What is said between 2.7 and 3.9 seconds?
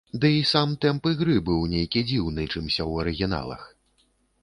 ў арыгіналах.